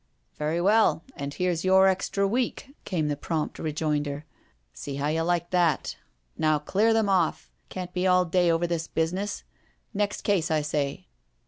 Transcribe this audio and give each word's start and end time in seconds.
"Very 0.39 0.59
well, 0.59 1.03
and 1.15 1.31
here's 1.35 1.63
your 1.63 1.85
extra 1.87 2.27
week," 2.27 2.73
came 2.85 3.07
the 3.07 3.15
prompt 3.15 3.59
rejoinder." 3.59 4.25
See 4.73 4.95
how 4.95 5.09
you 5.09 5.21
like 5.21 5.51
that. 5.51 5.95
Now, 6.39 6.57
clear 6.57 6.91
them 6.91 7.07
off— 7.07 7.51
can't 7.69 7.93
be 7.93 8.07
all 8.07 8.25
day 8.25 8.49
over 8.49 8.65
this 8.65 8.87
business. 8.87 9.43
Next 9.93 10.21
case, 10.23 10.49
I 10.49 10.63
say.' 10.63 11.05